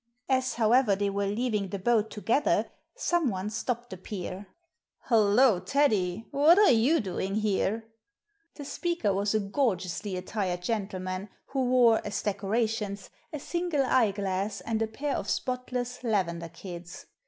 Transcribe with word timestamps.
As, 0.27 0.55
however, 0.55 0.95
they 0.95 1.11
were 1.11 1.27
leaving 1.27 1.67
the 1.69 1.77
boat 1.77 2.09
together 2.09 2.71
someone 2.95 3.51
stopped 3.51 3.91
the 3.91 3.97
peer." 3.97 4.47
Hollo, 5.09 5.59
Teddy! 5.59 6.25
What 6.31 6.57
are 6.57 6.71
you 6.71 6.99
doing 6.99 7.35
here?" 7.35 7.85
The 8.55 8.65
speaker 8.65 9.13
was 9.13 9.35
a 9.35 9.39
gorgeously 9.39 10.15
attired 10.17 10.63
gentleman, 10.63 11.29
who 11.49 11.65
wore, 11.65 12.01
as 12.03 12.23
decorations, 12.23 13.11
a 13.31 13.37
single 13.37 13.85
eyeglass 13.85 14.59
and 14.61 14.81
a 14.81 14.87
pair 14.87 15.15
of 15.15 15.29
spotless" 15.29 16.03
lavender 16.03 16.49
kids." 16.49 17.05